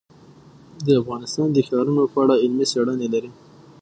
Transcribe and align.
افغانستان 1.01 1.47
د 1.51 1.57
ښارونه 1.67 2.03
په 2.13 2.17
اړه 2.23 2.35
علمي 2.43 2.65
څېړنې 2.71 3.07
لري. 3.13 3.31